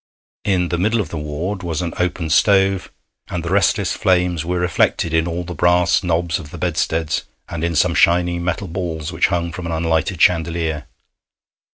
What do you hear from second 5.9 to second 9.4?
knobs of the bedsteads and in some shining metal balls which